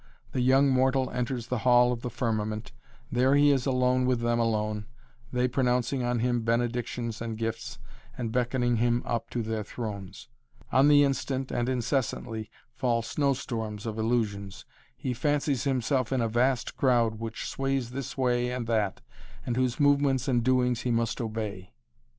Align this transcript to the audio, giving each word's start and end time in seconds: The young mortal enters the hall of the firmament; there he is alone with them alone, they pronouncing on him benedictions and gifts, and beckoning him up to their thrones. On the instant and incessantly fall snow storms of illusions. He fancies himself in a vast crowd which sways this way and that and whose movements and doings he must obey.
The 0.31 0.41
young 0.41 0.67
mortal 0.69 1.11
enters 1.11 1.45
the 1.45 1.59
hall 1.59 1.91
of 1.91 2.01
the 2.01 2.09
firmament; 2.09 2.71
there 3.11 3.35
he 3.35 3.51
is 3.51 3.67
alone 3.67 4.07
with 4.07 4.19
them 4.21 4.39
alone, 4.39 4.87
they 5.31 5.47
pronouncing 5.47 6.01
on 6.01 6.17
him 6.21 6.41
benedictions 6.41 7.21
and 7.21 7.37
gifts, 7.37 7.77
and 8.17 8.31
beckoning 8.31 8.77
him 8.77 9.03
up 9.05 9.29
to 9.29 9.43
their 9.43 9.61
thrones. 9.63 10.27
On 10.71 10.87
the 10.87 11.03
instant 11.03 11.51
and 11.51 11.69
incessantly 11.69 12.49
fall 12.73 13.03
snow 13.03 13.35
storms 13.35 13.85
of 13.85 13.99
illusions. 13.99 14.65
He 14.97 15.13
fancies 15.13 15.65
himself 15.65 16.11
in 16.11 16.19
a 16.19 16.27
vast 16.27 16.75
crowd 16.77 17.19
which 17.19 17.45
sways 17.47 17.91
this 17.91 18.17
way 18.17 18.49
and 18.49 18.65
that 18.65 19.01
and 19.45 19.55
whose 19.55 19.79
movements 19.79 20.27
and 20.27 20.43
doings 20.43 20.81
he 20.81 20.89
must 20.89 21.21
obey. 21.21 21.73